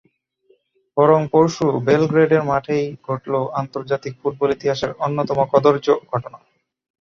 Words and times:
বরং 0.97 1.19
পরশু 1.33 1.65
বেলগ্রেডের 1.87 2.43
মাঠেই 2.43 2.85
ঘটল 3.07 3.33
আন্তর্জাতিক 3.61 4.13
ফুটবল 4.21 4.49
ইতিহাসের 4.53 4.91
অন্যতম 5.05 5.37
কদর্য 5.53 5.87
ঘটনা। 6.11 6.37